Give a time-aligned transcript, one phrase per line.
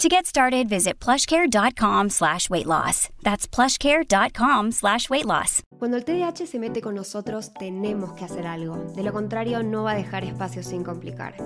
[0.00, 3.08] To get started, visit plushcare.com slash weight loss.
[3.22, 5.62] That's plushcare.com slash weight loss.
[5.78, 8.76] Cuando el TDAH se mete con nosotros, tenemos que hacer algo.
[8.96, 11.36] De lo contrario, no va a dejar espacio sin complicar.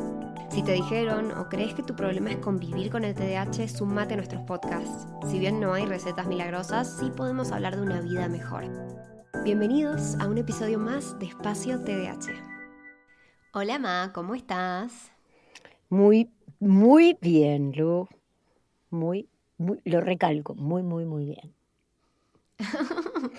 [0.51, 4.17] Si te dijeron o crees que tu problema es convivir con el TDAH, sumate a
[4.17, 5.07] nuestros podcasts.
[5.31, 8.65] Si bien no hay recetas milagrosas, sí podemos hablar de una vida mejor.
[9.45, 12.33] Bienvenidos a un episodio más de Espacio TDAH.
[13.53, 15.13] Hola Ma, ¿cómo estás?
[15.91, 18.09] Muy, muy bien, Lu.
[18.91, 21.55] Muy, muy, lo recalco, muy, muy, muy bien.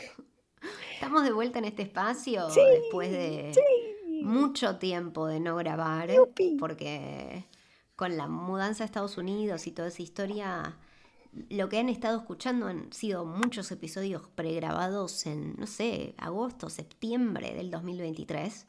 [0.94, 4.22] Estamos de vuelta en este espacio Sí, después de sí.
[4.24, 6.58] mucho tiempo de no grabar, Yupi.
[6.60, 7.46] porque
[7.96, 10.78] con la mudanza a Estados Unidos y toda esa historia,
[11.50, 17.54] lo que han estado escuchando han sido muchos episodios pregrabados en, no sé, agosto, septiembre
[17.54, 18.68] del 2023.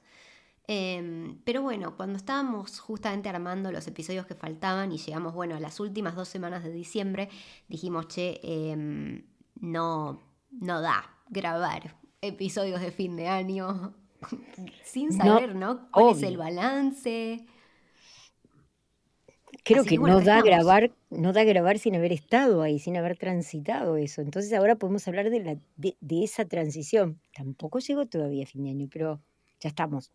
[0.66, 5.60] Em, pero bueno, cuando estábamos justamente armando los episodios que faltaban y llegamos, bueno, a
[5.60, 7.28] las últimas dos semanas de diciembre,
[7.68, 9.24] dijimos, che, em,
[9.56, 13.94] no, no da grabar episodios de fin de año
[14.84, 15.90] sin saber, ¿no?
[15.90, 17.46] ¿Cuál es el balance?
[19.64, 20.44] Creo Así que bueno, no da estamos.
[20.44, 24.22] grabar, no da grabar sin haber estado ahí, sin haber transitado eso.
[24.22, 27.20] Entonces ahora podemos hablar de, la, de, de esa transición.
[27.34, 29.20] Tampoco llegó todavía fin de año, pero
[29.60, 30.12] ya estamos.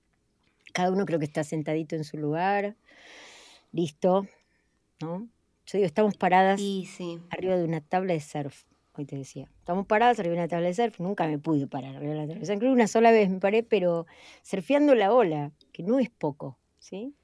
[0.76, 2.76] Cada uno creo que está sentadito en su lugar,
[3.72, 4.28] listo,
[5.00, 5.30] ¿no?
[5.68, 6.86] Yo digo, estamos paradas sí,
[7.30, 8.64] arriba de una tabla de surf.
[8.98, 11.00] Hoy te decía, estamos paradas arriba de una tabla de surf.
[11.00, 12.60] Nunca me pude parar arriba de la tabla de surf.
[12.60, 14.06] Creo que una sola vez me paré, pero
[14.44, 17.16] surfeando la ola, que no es poco, ¿sí?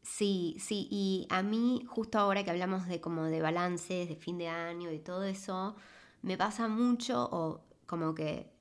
[0.00, 0.88] sí, sí.
[0.90, 4.90] Y a mí, justo ahora que hablamos de como de balances, de fin de año
[4.92, 5.76] y todo eso,
[6.22, 8.53] me pasa mucho o como que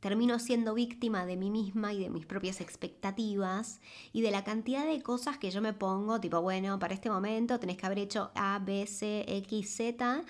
[0.00, 3.80] termino siendo víctima de mí misma y de mis propias expectativas
[4.12, 7.58] y de la cantidad de cosas que yo me pongo, tipo, bueno, para este momento
[7.58, 10.22] tenés que haber hecho A, B, C, X, Z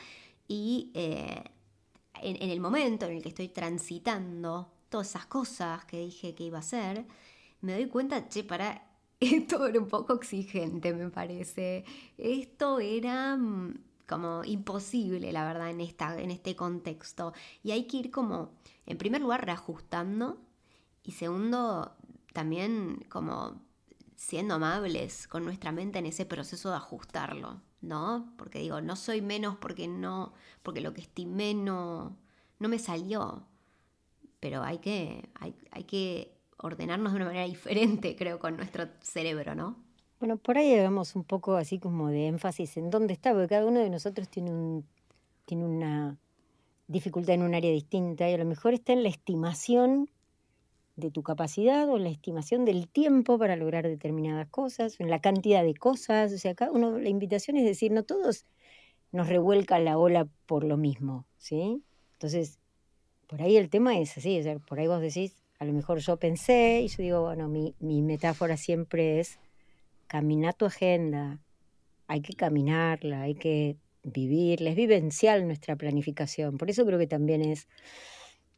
[0.46, 1.44] y eh,
[2.22, 6.44] en, en el momento en el que estoy transitando todas esas cosas que dije que
[6.44, 7.04] iba a hacer,
[7.60, 8.88] me doy cuenta, che, para,
[9.20, 11.84] esto era un poco exigente, me parece.
[12.16, 13.74] Esto era mm,
[14.08, 17.34] como imposible, la verdad, en, esta, en este contexto.
[17.62, 18.52] Y hay que ir como,
[18.86, 20.40] en primer lugar, reajustando
[21.04, 21.96] y segundo,
[22.32, 23.60] también como
[24.16, 28.32] siendo amables con nuestra mente en ese proceso de ajustarlo, ¿no?
[28.36, 30.32] Porque digo, no soy menos porque no,
[30.62, 32.16] porque lo que estimé no,
[32.58, 33.46] no me salió.
[34.40, 39.54] Pero hay que, hay, hay que ordenarnos de una manera diferente, creo, con nuestro cerebro,
[39.54, 39.87] ¿no?
[40.20, 43.66] Bueno, por ahí hagamos un poco así como de énfasis en dónde está, porque cada
[43.66, 44.84] uno de nosotros tiene, un,
[45.44, 46.18] tiene una
[46.88, 50.10] dificultad en un área distinta y a lo mejor está en la estimación
[50.96, 55.62] de tu capacidad o la estimación del tiempo para lograr determinadas cosas, en la cantidad
[55.62, 56.32] de cosas.
[56.32, 58.44] O sea, cada uno, la invitación es decir, no todos
[59.12, 61.80] nos revuelca la ola por lo mismo, ¿sí?
[62.14, 62.58] Entonces,
[63.28, 65.98] por ahí el tema es así, o sea, por ahí vos decís, a lo mejor
[66.00, 69.38] yo pensé, y yo digo, bueno, mi, mi metáfora siempre es
[70.08, 71.38] camina tu agenda,
[72.08, 76.58] hay que caminarla, hay que vivirla, es vivencial nuestra planificación.
[76.58, 77.68] Por eso creo que también es,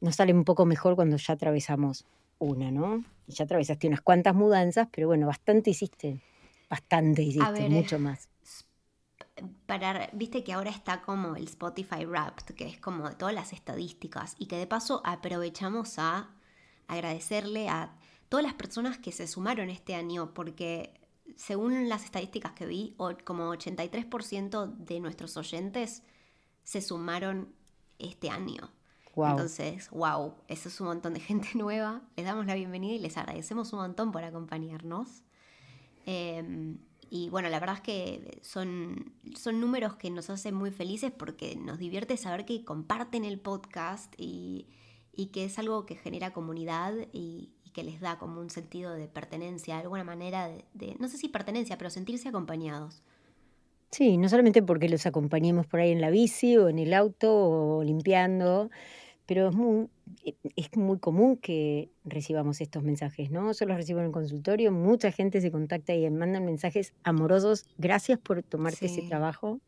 [0.01, 2.07] nos sale un poco mejor cuando ya atravesamos
[2.39, 3.05] una, ¿no?
[3.27, 6.21] Ya atravesaste unas cuantas mudanzas, pero bueno, bastante hiciste,
[6.71, 8.29] bastante hiciste, ver, mucho más.
[9.67, 13.53] Para, viste que ahora está como el Spotify Wrapped, que es como de todas las
[13.53, 16.31] estadísticas, y que de paso aprovechamos a
[16.87, 17.97] agradecerle a
[18.29, 21.00] todas las personas que se sumaron este año, porque
[21.37, 26.03] según las estadísticas que vi, como 83% de nuestros oyentes
[26.65, 27.53] se sumaron
[27.99, 28.71] este año.
[29.15, 29.31] Wow.
[29.31, 32.03] Entonces, wow, eso es un montón de gente nueva.
[32.17, 35.25] Les damos la bienvenida y les agradecemos un montón por acompañarnos.
[36.07, 36.77] Eh,
[37.11, 41.57] y bueno, la verdad es que son, son números que nos hacen muy felices porque
[41.57, 44.69] nos divierte saber que comparten el podcast y,
[45.13, 49.09] y que es algo que genera comunidad y, que les da como un sentido de
[49.09, 53.03] pertenencia, alguna manera de, no sé si pertenencia, pero sentirse acompañados.
[53.91, 57.35] Sí, no solamente porque los acompañemos por ahí en la bici o en el auto
[57.35, 58.71] o limpiando,
[59.27, 59.89] pero es muy,
[60.57, 63.53] es muy común que recibamos estos mensajes, ¿no?
[63.53, 68.19] Yo los recibo en el consultorio, mucha gente se contacta y mandan mensajes amorosos, gracias
[68.19, 69.61] por tomarte ese trabajo.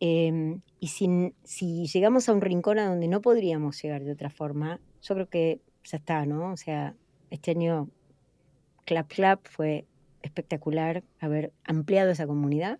[0.00, 4.30] Em, y si, si llegamos a un rincón a donde no podríamos llegar de otra
[4.30, 6.52] forma, yo creo que ya está, ¿no?
[6.52, 6.94] O sea,
[7.30, 7.88] este año
[8.84, 9.86] Clap Clap fue
[10.22, 12.78] espectacular haber ampliado esa comunidad.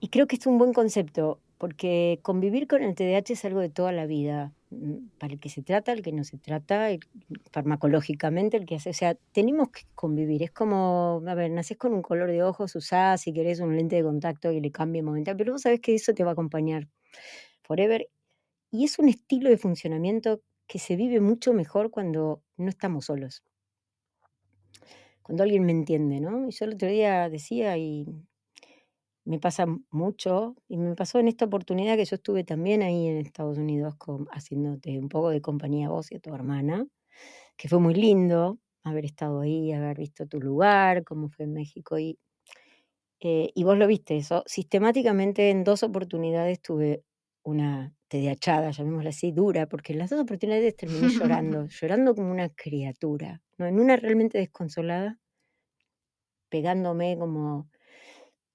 [0.00, 3.68] Y creo que es un buen concepto, porque convivir con el TDAH es algo de
[3.68, 4.52] toda la vida.
[5.18, 6.88] Para el que se trata, el que no se trata,
[7.52, 10.42] farmacológicamente, el que hace, o sea, tenemos que convivir.
[10.42, 13.96] Es como, a ver, naces con un color de ojos, usás si querés un lente
[13.96, 16.86] de contacto y le cambie momental, pero vos sabés que eso te va a acompañar
[17.62, 18.08] forever.
[18.70, 23.42] Y es un estilo de funcionamiento que se vive mucho mejor cuando no estamos solos.
[25.22, 26.48] Cuando alguien me entiende, ¿no?
[26.48, 28.06] Y yo el otro día decía, y
[29.24, 33.18] me pasa mucho y me pasó en esta oportunidad que yo estuve también ahí en
[33.18, 33.94] Estados Unidos
[34.32, 36.86] haciéndote un poco de compañía a vos y a tu hermana,
[37.56, 41.98] que fue muy lindo haber estado ahí, haber visto tu lugar, cómo fue en México
[41.98, 42.18] y,
[43.20, 44.42] eh, y vos lo viste eso.
[44.46, 47.02] Sistemáticamente en dos oportunidades tuve
[47.48, 51.08] una tediachada, llamémosla así, dura, porque en las dos oportunidades terminé
[51.42, 53.66] llorando, llorando como una criatura, ¿no?
[53.66, 55.18] En una realmente desconsolada,
[56.48, 57.68] pegándome como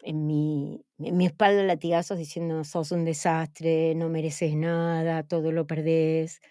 [0.01, 5.67] en mi, en mi espalda latigazos diciendo sos un desastre, no mereces nada, todo lo
[5.67, 6.41] perdés.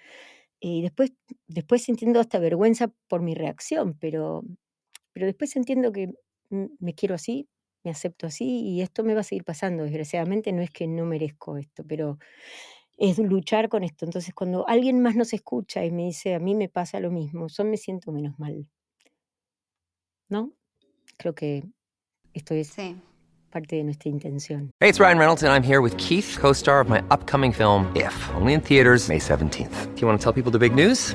[0.60, 1.12] Y después,
[1.48, 4.44] después sintiendo hasta vergüenza por mi reacción, pero,
[5.12, 6.12] pero después entiendo que
[6.50, 7.48] me quiero así,
[7.84, 9.84] me acepto así y esto me va a seguir pasando.
[9.84, 12.18] Desgraciadamente no es que no merezco esto, pero
[12.96, 14.04] es luchar con esto.
[14.04, 17.48] Entonces cuando alguien más nos escucha y me dice, a mí me pasa lo mismo,
[17.48, 18.70] yo me siento menos mal.
[20.28, 20.52] ¿No?
[21.18, 21.64] Creo que
[22.32, 22.96] esto es sí.
[23.50, 24.70] parte de nuestra intención.
[24.80, 28.14] Hey, it's Ryan Reynolds and I'm here with Keith, co-star of my upcoming film If,
[28.34, 29.94] only in theaters May 17th.
[29.94, 31.14] Do you want to tell people the big news?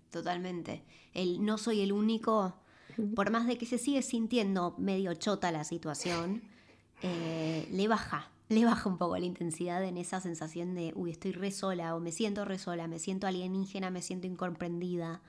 [0.11, 0.83] totalmente.
[1.13, 2.53] El no soy el único
[3.15, 6.41] por más de que se sigue sintiendo medio chota la situación,
[7.01, 11.31] eh, le baja, le baja un poco la intensidad en esa sensación de, uy, estoy
[11.31, 15.21] re sola, o me siento re sola, me siento alienígena, me siento incomprendida.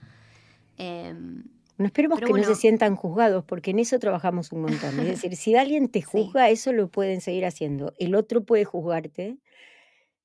[0.77, 1.45] Em,
[1.79, 5.01] no esperemos que no se sientan juzgados, porque en eso trabajamos un montón.
[5.01, 7.93] Es decir, si alguien te juzga, eso lo pueden seguir haciendo.
[7.99, 9.39] El otro puede juzgarte.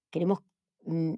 [0.10, 0.40] Queremos
[0.86, 1.14] mm,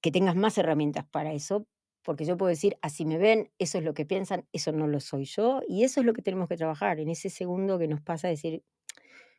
[0.00, 1.66] que tengas más herramientas para eso,
[2.02, 5.00] porque yo puedo decir, así me ven, eso es lo que piensan, eso no lo
[5.00, 8.00] soy yo, y eso es lo que tenemos que trabajar, en ese segundo que nos
[8.00, 8.64] pasa a decir,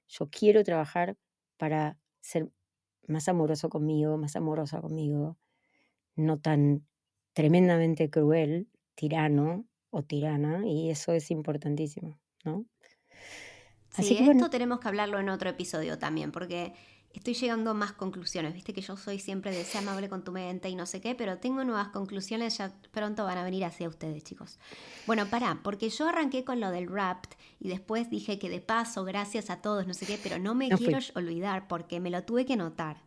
[0.08, 1.18] yo quiero trabajar
[1.58, 2.51] para ser
[3.08, 5.38] más amoroso conmigo, más amorosa conmigo,
[6.15, 6.86] no tan
[7.34, 12.65] tremendamente cruel, tirano o tirana, y eso es importantísimo, ¿no?
[13.94, 16.74] Así que, esto tenemos que hablarlo en otro episodio también, porque
[17.13, 18.53] estoy llegando a más conclusiones.
[18.53, 21.15] Viste que yo soy siempre de ser amable con tu mente y no sé qué,
[21.15, 24.60] pero tengo nuevas conclusiones, ya pronto van a venir hacia ustedes, chicos.
[25.08, 27.25] Bueno, pará, porque yo arranqué con lo del rap
[27.60, 30.70] y después dije que de paso, gracias a todos, no sé qué, pero no me
[30.70, 32.98] quiero olvidar porque me lo tuve que notar.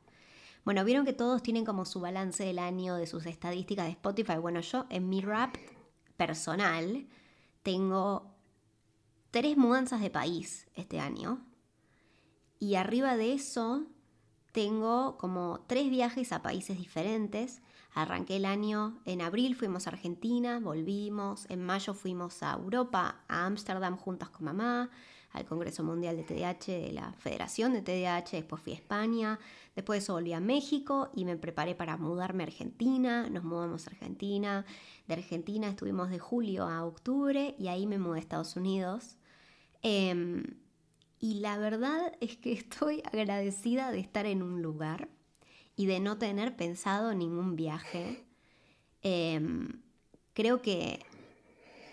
[0.64, 4.36] Bueno, vieron que todos tienen como su balance del año de sus estadísticas de Spotify.
[4.36, 5.56] Bueno, yo en mi rap
[6.16, 7.06] personal
[7.62, 8.34] tengo
[9.30, 11.44] tres mudanzas de país este año.
[12.58, 13.84] Y arriba de eso
[14.54, 17.60] tengo como tres viajes a países diferentes.
[17.92, 21.50] Arranqué el año en abril, fuimos a Argentina, volvimos.
[21.50, 24.90] En mayo fuimos a Europa, a Ámsterdam juntas con mamá.
[25.32, 29.40] al Congreso Mundial de TDAH de la Federación de TDAH, después fui a España,
[29.74, 33.88] después de eso volví a México y me preparé para mudarme a Argentina, nos mudamos
[33.88, 34.64] a Argentina,
[35.08, 39.16] de Argentina estuvimos de julio a octubre y ahí me mudé a Estados Unidos.
[39.82, 40.44] Em,
[41.24, 45.08] y la verdad es que estoy agradecida de estar en un lugar
[45.74, 48.26] y de no tener pensado ningún viaje.
[49.00, 49.80] Em,
[50.34, 51.00] creo que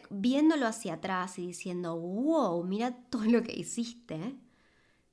[0.09, 4.35] viéndolo hacia atrás y diciendo, wow, mira todo lo que hiciste,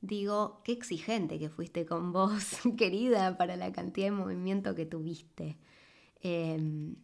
[0.01, 5.59] digo, qué exigente que fuiste con vos, querida, para la cantidad de movimiento que tuviste.
[6.23, 6.97] Em,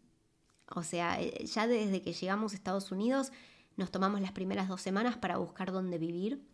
[0.74, 3.30] o sea, eh, ya desde que llegamos a Estados Unidos,
[3.76, 6.53] nos tomamos las primeras dos semanas para buscar dónde vivir.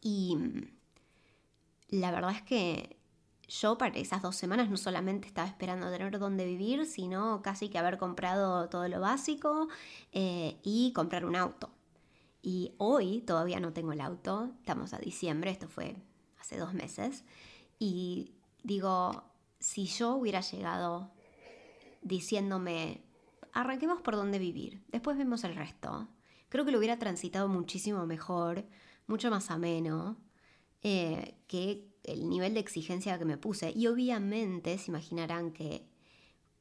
[0.00, 0.70] Y mm,
[1.90, 2.98] la verdad es que
[3.48, 7.78] yo para esas dos semanas no solamente estaba esperando tener dónde vivir, sino casi que
[7.78, 9.68] haber comprado todo lo básico
[10.12, 11.70] eh, y comprar un auto.
[12.42, 15.96] Y hoy todavía no tengo el auto, estamos a diciembre, esto fue
[16.38, 17.24] hace dos meses,
[17.78, 19.24] y digo,
[19.58, 21.10] si yo hubiera llegado
[22.02, 23.02] diciéndome,
[23.52, 26.08] arranquemos por dónde vivir, después vemos el resto,
[26.48, 28.64] creo que lo hubiera transitado muchísimo mejor,
[29.08, 30.16] mucho más ameno,
[30.82, 33.72] eh, que el nivel de exigencia que me puse.
[33.74, 35.84] Y obviamente se imaginarán que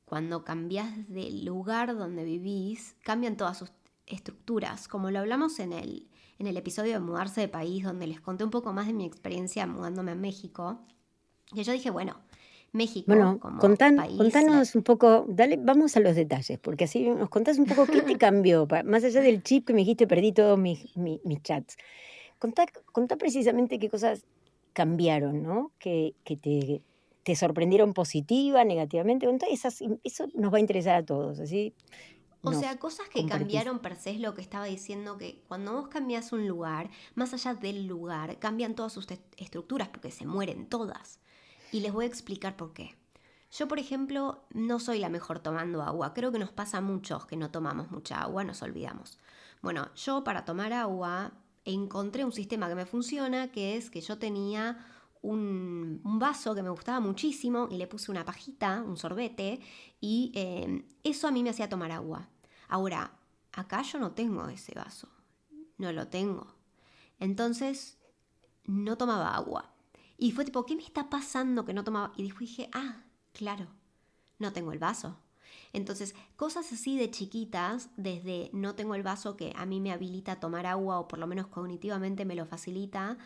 [0.05, 3.71] cuando cambias de lugar donde vivís, cambian todas sus
[4.07, 4.87] estructuras.
[4.87, 6.07] Como lo hablamos en el,
[6.39, 9.05] en el episodio de mudarse de país, donde les conté un poco más de mi
[9.05, 10.79] experiencia mudándome a México.
[11.53, 12.21] Y yo dije, bueno,
[12.71, 13.05] México.
[13.07, 17.65] Bueno, como contanos un poco, dale, vamos a los detalles, porque así nos contás un
[17.65, 21.23] poco qué te cambió, más allá del chip que me dijiste, perdí todos mis, mis,
[21.25, 21.77] mis chats.
[22.39, 24.23] Contá, contá, precisamente qué cosas
[24.73, 25.71] cambiaron, ¿no?
[25.79, 26.81] Que, que te,
[27.23, 29.27] te, sorprendieron positiva, negativamente.
[29.51, 31.73] Esas, eso nos va a interesar a todos, así.
[32.43, 35.87] O sea, cosas que cambiaron per se es lo que estaba diciendo, que cuando vos
[35.87, 41.19] cambias un lugar, más allá del lugar, cambian todas sus estructuras porque se mueren todas.
[41.71, 42.95] Y les voy a explicar por qué.
[43.51, 46.13] Yo, por ejemplo, no soy la mejor tomando agua.
[46.13, 49.19] Creo que nos pasa a muchos que no tomamos mucha agua, nos olvidamos.
[49.61, 51.31] Bueno, yo para tomar agua
[51.73, 54.85] encontré un sistema que me funciona, que es que yo tenía
[55.21, 59.59] un, vaso que me gustaba muchísimo y le puse una pajita, un sorbete,
[59.99, 62.29] y em, eso a mí me hacía tomar agua.
[62.69, 63.11] Ahora,
[63.51, 65.09] acá yo no tengo ese vaso,
[65.77, 66.55] no lo tengo.
[67.19, 67.97] Entonces,
[68.65, 69.73] no tomaba agua.
[70.17, 72.11] Y fue tipo, ¿qué me está pasando que no tomaba?
[72.15, 73.67] Y dije, ah, claro,
[74.39, 75.17] no tengo el vaso.
[75.77, 80.33] Entonces, cosas así de chiquitas, desde no tengo el vaso que a mí me habilita
[80.33, 83.19] a tomar agua o por lo menos cognitivamente me lo facilita,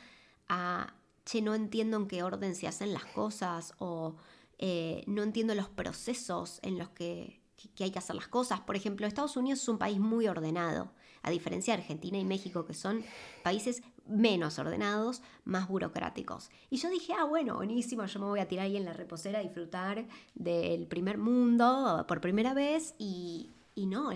[0.50, 0.94] a,
[1.26, 4.18] che, no entiendo en qué orden se hacen las cosas o
[4.58, 7.42] eh, no entiendo los procesos en los que,
[7.74, 8.60] que hay que hacer las cosas.
[8.60, 10.92] Por ejemplo, Estados Unidos es un país muy ordenado,
[11.24, 13.02] a diferencia de Argentina y México, que son
[13.44, 16.50] países menos ordenados, más burocráticos.
[16.70, 19.40] Y yo dije, ah, bueno, buenísimo, yo me voy a tirar ahí en la reposera
[19.40, 24.12] a disfrutar del primer mundo por primera vez y, no,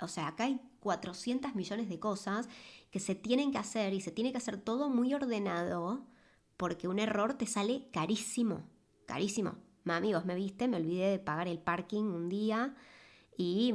[0.00, 2.48] o sea, acá hay 400 millones de cosas
[2.90, 6.04] que se tienen que hacer y se tiene que hacer todo muy ordenado
[6.56, 8.62] porque un error te sale carísimo,
[9.06, 9.56] carísimo.
[9.84, 12.74] Mami, vos me viste, me olvidé de pagar el parking un día
[13.36, 13.74] y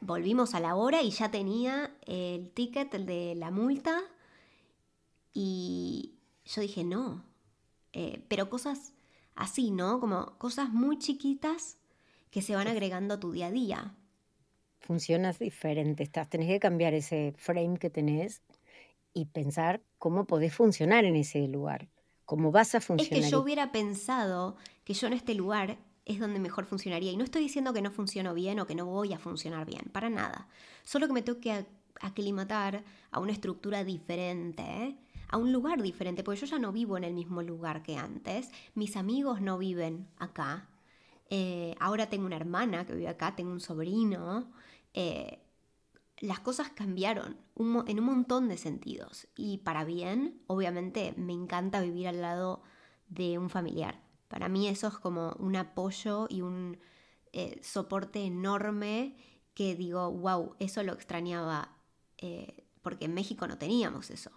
[0.00, 4.02] volvimos a la hora y ya tenía el ticket de la multa
[5.38, 6.14] y
[6.46, 7.22] yo dije, no,
[7.92, 8.94] eh, pero cosas
[9.34, 10.00] así, ¿no?
[10.00, 11.76] Como cosas muy chiquitas
[12.30, 13.94] que se van agregando a tu día a día.
[14.80, 18.40] Funcionas diferente, estás, tenés que cambiar ese frame que tenés
[19.12, 21.86] y pensar cómo podés funcionar en ese lugar,
[22.24, 23.18] cómo vas a funcionar.
[23.18, 25.76] Es que yo hubiera pensado que yo en este lugar
[26.06, 27.12] es donde mejor funcionaría.
[27.12, 29.90] Y no estoy diciendo que no funciono bien o que no voy a funcionar bien,
[29.92, 30.48] para nada.
[30.82, 31.66] Solo que me tengo que
[32.00, 34.96] aclimatar a una estructura diferente
[35.28, 38.50] a un lugar diferente, porque yo ya no vivo en el mismo lugar que antes,
[38.74, 40.68] mis amigos no viven acá,
[41.28, 44.50] eh, ahora tengo una hermana que vive acá, tengo un sobrino,
[44.94, 45.40] eh,
[46.18, 52.08] las cosas cambiaron en un montón de sentidos y para bien, obviamente me encanta vivir
[52.08, 52.62] al lado
[53.08, 54.00] de un familiar.
[54.28, 56.78] Para mí eso es como un apoyo y un
[57.32, 59.16] eh, soporte enorme
[59.54, 61.72] que digo, wow, eso lo extrañaba
[62.82, 64.30] porque en México no teníamos eso.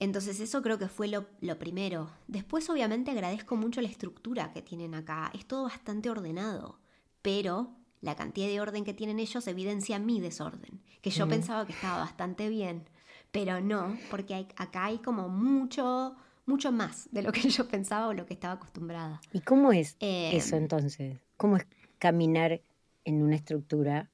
[0.00, 2.10] Entonces eso creo que fue lo, primero.
[2.26, 5.30] Después obviamente agradezco mucho la estructura que tienen acá.
[5.34, 6.80] Es todo bastante ordenado,
[7.20, 11.72] pero la cantidad de orden que tienen ellos evidencia mi desorden, que yo pensaba que
[11.74, 12.88] estaba bastante bien,
[13.30, 16.16] pero no, porque acá hay como mucho,
[16.46, 19.20] mucho más de lo que yo pensaba o lo que estaba acostumbrada.
[19.34, 21.18] ¿Y cómo es eso em, entonces?
[21.36, 21.66] ¿Cómo es
[21.98, 22.62] caminar
[23.04, 24.10] en una estructura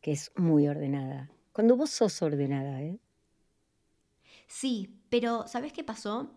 [0.00, 1.30] que es muy ordenada?
[1.52, 2.98] Cuando vos sos ordenada, ¿eh?
[4.46, 6.30] Sí, pero ¿sabes qué pasó?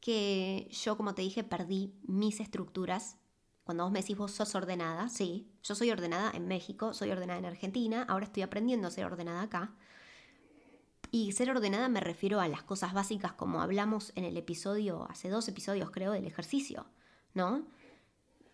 [0.00, 3.18] Que yo, como te dije, perdí mis estructuras.
[3.64, 7.38] Cuando vos me decís vos sos ordenada, sí, yo soy ordenada en México, soy ordenada
[7.38, 9.74] en Argentina, ahora estoy aprendiendo a ser ordenada acá.
[11.12, 15.28] Y ser ordenada me refiero a las cosas básicas como hablamos en el episodio, hace
[15.28, 16.86] dos episodios creo, del ejercicio,
[17.34, 17.66] ¿no?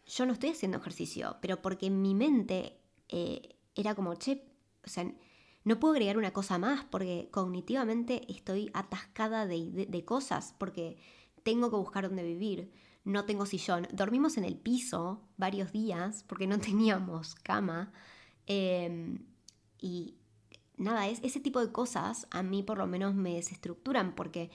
[0.06, 4.42] Yo no estoy haciendo ejercicio, pero porque mi mente eh, era como, che,
[4.84, 5.10] o sea,
[5.66, 10.96] no puedo agregar una cosa más porque cognitivamente estoy atascada de, cosas, porque
[11.42, 12.70] tengo que buscar dónde vivir,
[13.02, 13.88] no tengo sillón.
[13.92, 17.92] Dormimos en el piso varios días porque no teníamos cama.
[18.46, 19.26] Em,
[19.80, 20.14] y
[20.76, 24.52] nada, es, ese tipo de cosas a mí por lo menos me desestructuran porque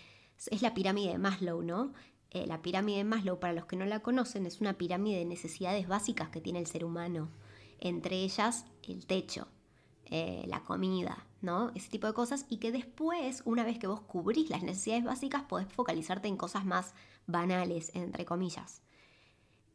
[0.50, 1.92] es la pirámide de Maslow, ¿no?
[2.30, 5.26] Eh, la pirámide de Maslow, para los que no la conocen, es una pirámide de
[5.26, 7.30] necesidades básicas que tiene el ser humano.
[7.82, 9.50] Entre ellas, el techo.
[10.14, 11.72] Eh, la comida, ¿no?
[11.74, 15.44] Ese tipo de cosas y que después, una vez que vos cubrís las necesidades básicas,
[15.44, 16.94] podés focalizarte en cosas más
[17.28, 18.82] banales, entre comillas.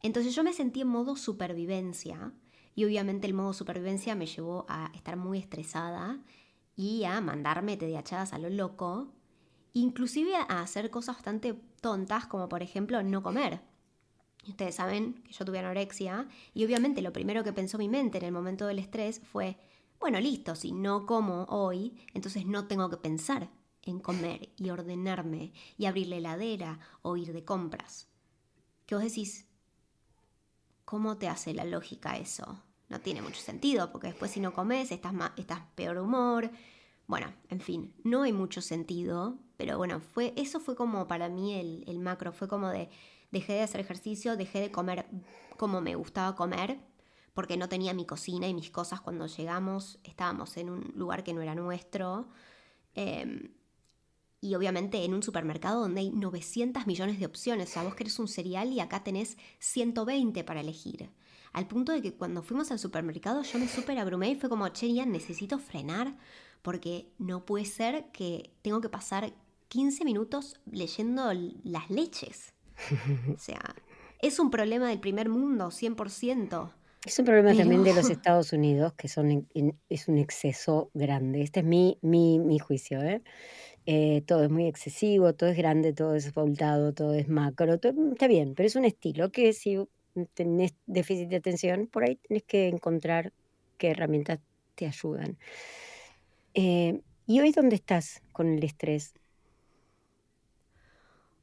[0.03, 2.33] Entonces yo me sentí en modo supervivencia
[2.75, 6.19] y obviamente el modo supervivencia me llevó a estar muy estresada
[6.75, 9.07] y a mandarme TDAHadas a lo loco,
[9.73, 13.61] inclusive a hacer cosas bastante tontas como por ejemplo no comer.
[14.47, 18.25] Ustedes saben que yo tuve anorexia y obviamente lo primero que pensó mi mente en
[18.25, 19.57] el momento del estrés fue,
[19.99, 23.49] bueno, listo, si no como hoy, entonces no tengo que pensar
[23.83, 28.07] en comer y ordenarme y abrir la heladera o ir de compras.
[28.85, 29.47] ¿Qué vos decís?
[30.85, 32.63] ¿Cómo te hace la lógica eso?
[32.89, 36.49] No tiene mucho sentido, porque después si no comes estás, estás peor humor.
[37.07, 41.53] Bueno, en fin, no hay mucho sentido, pero bueno, fue, eso fue como para mí
[41.53, 42.89] el, el macro, fue como de
[43.31, 45.05] dejé de hacer ejercicio, dejé de comer
[45.57, 46.79] como me gustaba comer,
[47.37, 51.35] porque no tenía mi cocina y mis cosas cuando llegamos, estábamos en un lugar que
[51.35, 52.29] no era nuestro.
[52.95, 53.51] Em,
[54.41, 57.69] y obviamente en un supermercado donde hay 900 millones de opciones.
[57.69, 61.11] O sea, vos querés un cereal y acá tenés 120 para elegir.
[61.53, 64.67] Al punto de que cuando fuimos al supermercado yo me super abrumé y fue como,
[64.69, 66.17] che, ya necesito frenar
[66.63, 69.31] porque no puede ser que tengo que pasar
[69.67, 71.31] 15 minutos leyendo
[71.63, 72.55] las leches.
[73.31, 73.75] O sea,
[74.23, 76.73] es un problema del primer mundo, 100%.
[77.07, 79.47] Es un problema también de los Estados Unidos, que son
[79.87, 81.41] es un exceso grande.
[81.41, 83.01] Este es mi, mi, mi juicio.
[83.01, 83.21] ¿eh?
[83.85, 84.23] ¿eh?
[84.27, 87.75] todo es muy excesivo, todo es grande, todo es voltado, todo es macro.
[87.75, 89.79] está bien, pero es un estilo que si
[90.33, 93.31] tenés déficit de atención, por ahí tenés que encontrar
[93.77, 94.41] qué herramientas
[94.75, 95.37] te ayudan.
[96.55, 99.13] Eh, ¿Y hoy dónde estás con el estrés?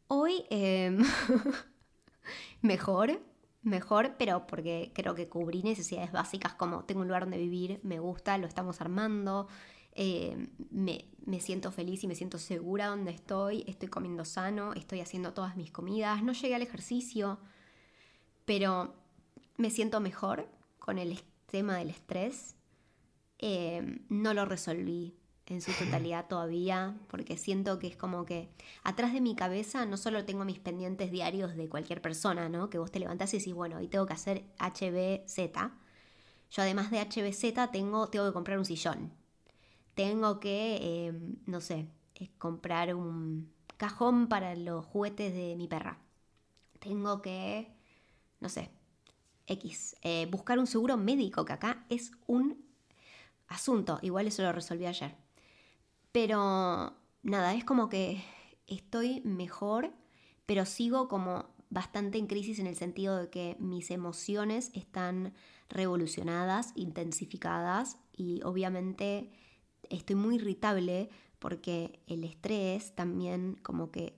[0.09, 0.99] Hoy em,
[2.61, 3.19] mejor
[3.65, 7.99] mejor, pero porque creo que cubrí necesidades básicas como tengo un lugar donde vivir, me
[7.99, 9.49] gusta, lo estamos armando,
[9.93, 15.01] eh, me, me, siento feliz y me siento segura donde estoy, estoy comiendo sano, estoy
[15.01, 17.39] haciendo todas mis comidas, no llegué al ejercicio,
[18.45, 18.95] pero
[19.57, 20.49] me siento mejor
[20.79, 22.57] con el tema del estrés.
[23.39, 25.15] Eh, no lo resolví
[25.47, 28.49] en su totalidad todavía, porque siento que es como que
[28.83, 32.71] atrás de mi cabeza no solo tengo mis pendientes diarios de cualquier persona, ¿no?
[32.71, 35.39] Que vos te levantás y decís, bueno, hoy tengo que hacer HBZ.
[36.51, 39.13] Yo además de HBZ tengo, tengo que comprar un sillón.
[39.95, 45.99] Tengo que, em, no sé, eh, comprar un cajón para los juguetes de mi perra.
[46.81, 47.73] Tengo que,
[48.41, 48.71] no sé,
[49.47, 52.65] X, eh, buscar un seguro médico, que acá es un
[53.49, 53.99] asunto.
[54.03, 55.24] Igual eso lo resolví ayer.
[56.15, 58.23] Pero nada, es como que
[58.69, 59.91] estoy mejor,
[60.47, 65.35] pero sigo como bastante en crisis en el sentido de que mis emociones están
[65.69, 69.33] revolucionadas, intensificadas y obviamente
[69.91, 74.17] estoy muy irritable porque el estrés también como que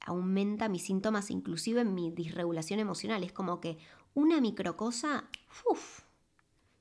[0.00, 3.22] aumenta mis síntomas, inclusive mi disregulación emocional.
[3.22, 3.76] Es como que
[4.14, 5.28] una microcosa,
[5.70, 6.00] uff,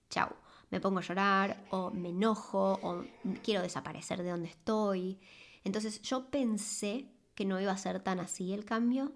[0.09, 3.03] chau me pongo a llorar o me enojo o
[3.43, 5.19] quiero desaparecer de donde estoy.
[5.63, 9.13] Entonces yo pensé que no iba a ser tan así el cambio,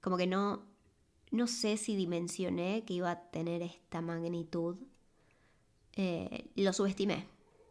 [0.00, 0.62] como que no,
[1.30, 4.76] no sé si dimensioné que iba a tener esta magnitud.
[5.94, 7.26] Eh, lo subestimé,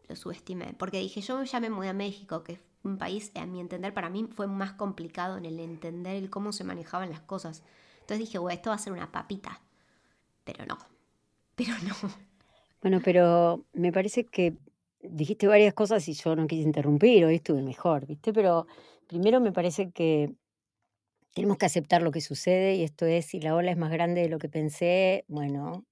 [0.08, 3.46] lo subestimé, porque dije, yo ya me mudé a México, que es un país, a
[3.46, 7.20] mi entender, para mí fue más complicado en el entender el cómo se manejaban las
[7.20, 7.62] cosas.
[8.00, 9.60] Entonces dije, bueno, esto va a ser una papita,
[10.44, 10.78] pero no,
[11.54, 12.29] pero no.
[12.82, 14.54] Bueno, pero me parece que
[15.02, 18.32] dijiste varias cosas y yo no quise interrumpir, hoy estuve mejor, ¿viste?
[18.32, 18.66] Pero
[19.06, 20.34] primero me parece que
[21.34, 24.22] tenemos que aceptar lo que sucede y esto es, si la ola es más grande
[24.22, 25.84] de lo que pensé, bueno,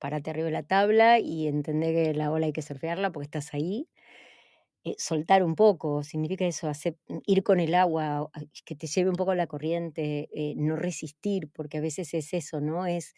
[0.00, 3.54] párate arriba de la tabla y entender que la ola hay que surfearla porque estás
[3.54, 3.88] ahí.
[4.84, 8.30] eh, soltar un poco, significa eso, hacer, ir con el agua,
[8.64, 12.60] que te lleve un poco la corriente, eh, no resistir, porque a veces es eso,
[12.60, 12.86] ¿no?
[12.86, 13.14] Es,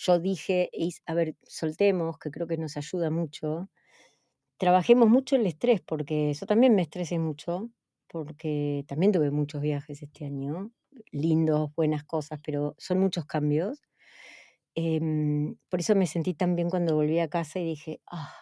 [0.00, 0.70] yo dije,
[1.06, 3.68] a ver, soltemos, que creo que nos ayuda mucho.
[4.58, 7.70] Trabajemos mucho el estrés, porque eso también me estresé mucho,
[8.08, 10.70] porque también tuve muchos viajes este año,
[11.10, 13.82] lindos, buenas cosas, pero son muchos cambios.
[14.76, 18.32] Em, por eso me sentí tan bien cuando volví a casa y dije, ah,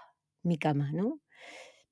[0.42, 1.20] mi cama, ¿no?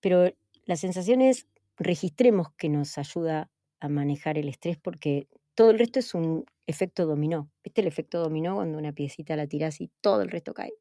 [0.00, 0.30] Pero
[0.66, 1.48] la sensación es,
[1.78, 3.50] registremos que nos ayuda
[3.80, 7.50] a manejar el estrés porque todo el resto es un efecto dominó.
[7.62, 10.72] ¿Viste el efecto dominó cuando una piecita la tiras y todo el resto cae?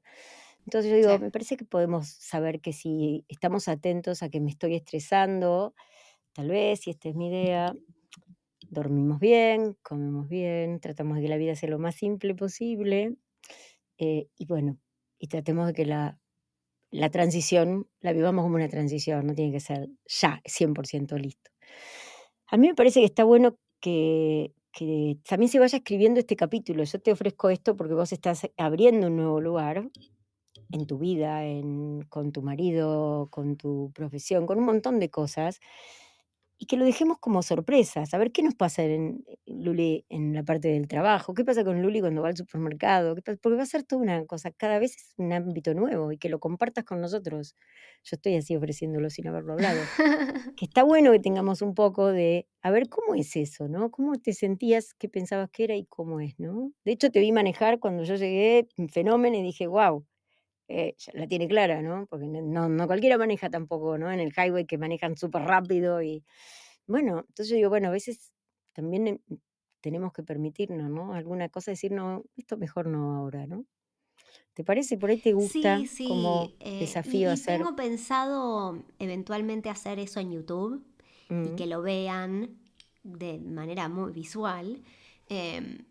[0.65, 4.49] Entonces yo digo, me parece que podemos saber que si estamos atentos a que me
[4.49, 5.75] estoy estresando,
[6.33, 7.73] tal vez, si esta es mi idea,
[8.69, 13.15] dormimos bien, comemos bien, tratamos de que la vida sea lo más simple posible
[13.97, 14.77] eh, y bueno,
[15.19, 16.17] y tratemos de que la
[16.93, 21.51] la transición la vivamos como una transición, no tiene que ser ya 100% listo.
[22.47, 24.53] A mí me parece que está bueno que,
[25.27, 26.83] también se vaya escribiendo este capítulo.
[26.83, 29.89] Yo te ofrezco esto porque vos estás abriendo un nuevo lugar
[30.71, 31.41] en tu vida,
[32.09, 35.59] con tu marido, con tu profesión, con un montón de cosas
[36.57, 38.03] y que lo dejemos como sorpresa.
[38.11, 41.81] A ver qué nos pasa en, Luli en la parte del trabajo, qué pasa con
[41.81, 45.13] Luli cuando va al supermercado, porque va a ser toda una cosa, cada vez es
[45.17, 47.55] un ámbito nuevo y que lo compartas con nosotros.
[48.03, 49.81] Yo estoy así ofreciéndolo sin haberlo hablado.
[50.57, 53.91] que está bueno que tengamos un poco de, a ver cómo es eso, ¿no?
[53.91, 56.71] ¿Cómo te sentías, qué pensabas que era y cómo es, ¿no?
[56.85, 60.05] De hecho, te vi manejar cuando yo llegué, un fenómeno, y dije, wow,
[60.67, 62.07] eh, la tiene clara, ¿no?
[62.07, 64.11] Porque no, no cualquiera maneja tampoco, ¿no?
[64.11, 66.23] En el highway que manejan súper rápido y
[66.87, 68.31] bueno, entonces yo digo, bueno, a veces
[68.73, 69.19] también em,
[69.81, 71.13] tenemos que permitirnos, ¿no?
[71.13, 73.65] Alguna cosa decir, no, esto mejor no ahora, ¿no?
[74.53, 74.97] ¿Te parece?
[74.97, 76.07] Por ahí te gusta sí, sí.
[76.07, 77.57] como eh, desafío y, hacer.
[77.57, 80.83] Tengo pensado eventualmente hacer eso en YouTube
[81.29, 82.57] y Mm, que lo vean
[83.03, 84.83] de manera muy visual.
[85.29, 85.85] em,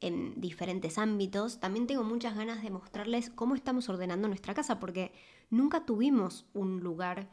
[0.00, 1.60] en diferentes ámbitos.
[1.60, 5.12] También tengo muchas ganas de mostrarles cómo estamos ordenando nuestra casa, porque
[5.50, 7.28] nunca tuvimos un lugar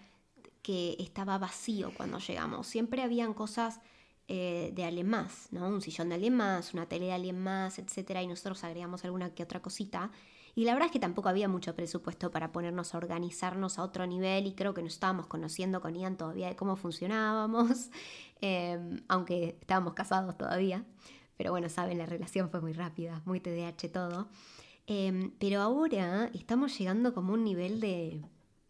[0.62, 2.68] que estaba vacío cuando llegamos.
[2.68, 3.82] Siempre habían cosas
[4.30, 5.68] eh, de alguien más, ¿no?
[5.68, 9.36] Un sillón de alguien más, una tele de alguien más, etcétera, y nosotros agregamos alguna
[9.36, 10.12] que otra cosita.
[10.56, 14.06] Y la verdad es que tampoco había mucho presupuesto para ponernos a organizarnos a otro
[14.06, 17.90] nivel y creo que nos estábamos conociendo con Ian todavía de cómo funcionábamos,
[18.42, 20.86] em, aunque estábamos casados todavía.
[21.38, 24.30] Pero bueno, saben, la relación fue muy rápida, muy TDAH todo.
[24.86, 28.22] Em, pero ahora estamos llegando como un nivel de,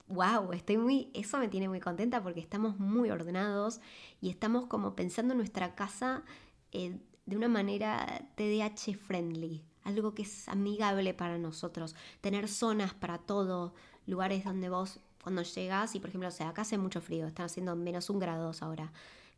[0.07, 3.81] wow, estoy muy, eso me tiene muy contenta porque estamos muy ordenados
[4.21, 6.23] y estamos como pensando en nuestra casa
[6.71, 13.17] eh, de una manera TDAH friendly, algo que es amigable para nosotros, tener zonas para
[13.17, 13.73] todo,
[14.05, 17.45] lugares donde vos cuando llegas y por ejemplo, o sea, acá hace mucho frío, están
[17.45, 18.91] haciendo menos un grado ahora.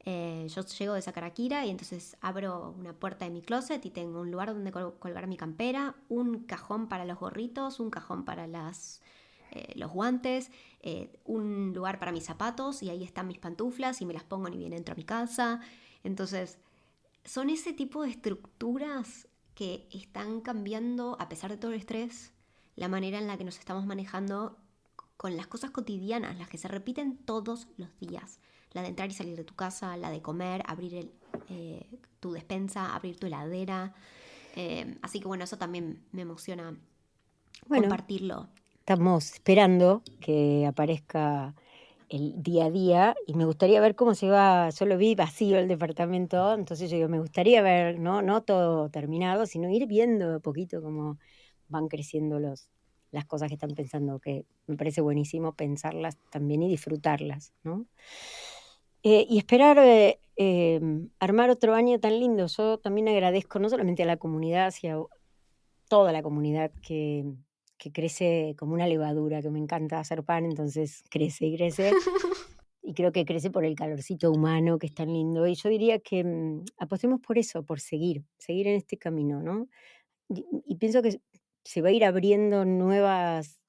[0.08, 4.22] Eh, yo llego de Sacarakira y entonces abro una puerta de mi closet y tengo
[4.22, 8.46] un lugar donde col- colgar mi campera, un cajón para los gorritos, un cajón para
[8.46, 14.06] eh, los guantes, eh, un lugar para mis zapatos y ahí están mis pantuflas y
[14.06, 15.60] me las pongo ni bien entro a mi casa.
[16.04, 16.60] Entonces,
[17.24, 22.32] son ese tipo de estructuras que están cambiando, a pesar de todo el estrés,
[22.76, 24.58] la manera en la que nos estamos manejando
[25.18, 28.40] con las cosas cotidianas, las que se repiten todos los días.
[28.76, 31.12] La de entrar y salir de tu casa, la de comer, abrir el,
[31.50, 31.88] eh,
[32.22, 33.96] tu despensa, abrir tu heladera.
[34.56, 36.78] Eh, así que bueno, eso también me emociona
[37.68, 38.50] Bueno, compartirlo.
[38.80, 41.56] estamos esperando que aparezca
[42.10, 45.60] el día a día y me gustaría ver cómo se va, yo lo vi vacío
[45.60, 50.32] el departamento, entonces yo digo, me gustaría ver, no, no todo terminado, sino ir viendo
[50.34, 51.20] de poquito cómo
[51.70, 52.70] van creciendo los,
[53.12, 57.88] las cosas que están pensando, que me parece buenísimo pensarlas también y disfrutarlas, ¿no?
[59.08, 60.82] Eh, y esperar eh, eh,
[61.20, 62.48] armar otro año tan lindo.
[62.48, 65.08] Yo también agradezco no solamente a la comunidad, sino a
[65.88, 67.24] toda la comunidad que,
[67.78, 71.92] que crece como una levadura, que me encanta hacer pan, entonces crece y crece.
[72.88, 75.48] Y creo que crece por el calorcito humano, que es tan lindo.
[75.48, 79.68] Y yo diría que mm, apostemos por eso, por seguir, seguir en este camino, ¿no?
[80.30, 81.20] Y, y pienso que
[81.64, 83.60] se va a ir abriendo nuevas,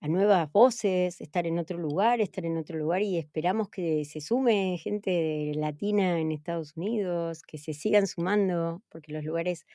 [0.00, 4.20] a nuevas voces, estar en otro lugar, estar en otro lugar y esperamos que se
[4.20, 9.66] sume gente latina en Estados Unidos, que se sigan sumando, porque los lugares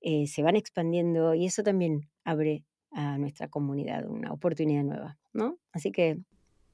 [0.00, 5.58] eh, se van expandiendo y eso también abre a nuestra comunidad una oportunidad nueva, ¿no?
[5.72, 6.18] Así que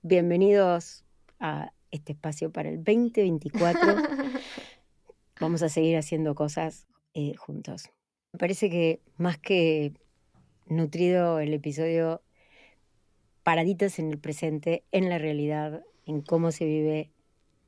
[0.03, 1.05] bienvenidos
[1.39, 3.81] a este espacio para el 2024.
[5.41, 7.91] Vamos a seguir haciendo cosas eh, juntos.
[8.33, 9.93] Me parece que más que
[10.67, 12.23] nutrido el episodio
[13.47, 17.13] paraditas en el presente, en la realidad, en cómo se vive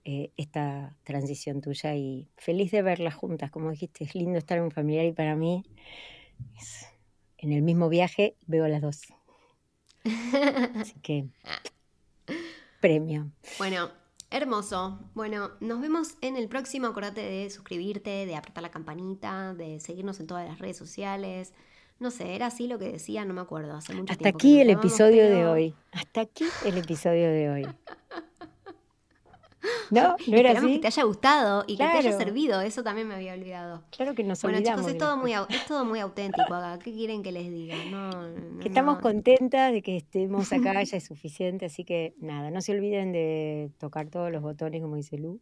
[0.04, 4.64] eh, esta transición tuya y feliz de verlas juntas, como dijiste, es lindo estar en
[4.64, 5.62] un familiar y para mí
[7.36, 9.02] en el mismo viaje veo a las dos.
[10.74, 11.28] Así que
[12.80, 13.30] premio.
[13.58, 13.92] Bueno,
[14.32, 14.98] hermoso.
[15.14, 16.88] Bueno, nos vemos en el próximo.
[16.88, 21.52] Acordate de suscribirte, de apretar la campanita, de seguirnos en todas las redes sociales.
[22.00, 23.74] No sé, era así lo que decía, no me acuerdo.
[23.74, 25.74] Hace mucho Hasta tiempo aquí el episodio de hoy.
[25.92, 27.66] Hasta aquí el episodio de hoy.
[29.90, 30.16] ¿No?
[30.28, 30.72] ¿No era Esperamos así?
[30.74, 32.60] que te haya gustado y que te haya servido.
[32.60, 33.82] Eso también me había olvidado.
[33.90, 34.82] Claro que nos Bueno, olvidamos.
[34.82, 36.78] chicos, es de todo, muy, es todo muy auténtico acá.
[36.78, 37.74] ¿Qué quieren que les diga?
[37.90, 42.50] No, no, Que estamos contentas de que estemos acá, ya es suficiente, así que nada,
[42.50, 45.40] no se olviden de tocar todos los botones, como dice Lu,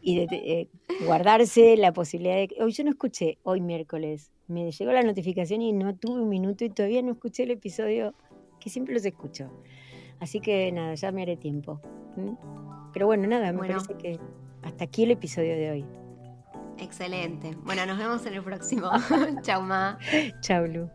[0.00, 0.68] y de eh,
[1.04, 2.62] guardarse la posibilidad de que...
[2.62, 6.64] Hoy yo no escuché, hoy miércoles, me llegó la notificación y no tuve un minuto
[6.64, 8.14] y todavía no escuché el episodio,
[8.60, 9.50] que siempre los escucho.
[10.20, 11.80] Así que nada, ya me haré tiempo.
[12.92, 13.74] Pero bueno, nada, me Bueno.
[13.76, 14.18] parece que
[14.62, 15.84] hasta aquí el episodio de hoy.
[16.78, 17.56] Excelente.
[17.64, 18.90] Bueno, nos vemos en el próximo.
[19.42, 19.98] Chau, ma.
[20.40, 20.88] Chao, Lu.